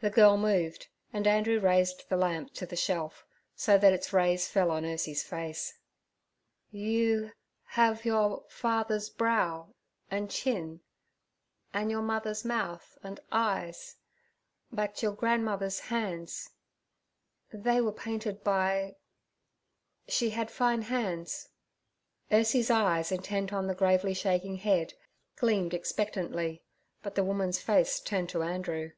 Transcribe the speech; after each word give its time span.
The 0.00 0.10
girl 0.10 0.36
moved, 0.36 0.86
and 1.12 1.26
Andrew 1.26 1.58
raised 1.58 2.08
the 2.08 2.16
lamp 2.16 2.54
to 2.54 2.64
the 2.66 2.76
shelf, 2.76 3.26
so 3.56 3.76
that 3.78 3.92
its 3.92 4.12
rays 4.12 4.46
fell 4.46 4.70
on 4.70 4.84
Ursie's 4.84 5.24
face. 5.24 5.76
'You—have—your 6.70 8.44
father's 8.46 9.10
brow—and—chin, 9.10 10.82
and—your—mother's—mouth—and—eyes, 11.74 13.96
but 14.70 15.02
your—grandmother's—hands. 15.02 16.50
They—were—painted—by—. 17.52 18.94
She 20.06 20.30
had 20.30 20.50
fine 20.52 20.82
hands—' 20.82 21.48
Ursie's 22.30 22.70
eyes, 22.70 23.10
intent 23.10 23.52
on 23.52 23.66
the 23.66 23.74
gravely 23.74 24.14
shaking 24.14 24.58
head, 24.58 24.94
gleamed 25.34 25.74
expectantly, 25.74 26.62
but 27.02 27.16
the 27.16 27.24
woman's 27.24 27.58
face 27.60 27.98
turned 27.98 28.28
to 28.28 28.44
Andrew. 28.44 28.92